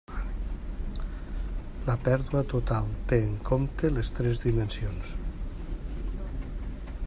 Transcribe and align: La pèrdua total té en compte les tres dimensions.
La 1.89 1.95
pèrdua 2.07 2.41
total 2.55 2.89
té 3.11 3.19
en 3.27 3.35
compte 3.51 3.91
les 3.99 4.13
tres 4.21 4.41
dimensions. 4.47 5.13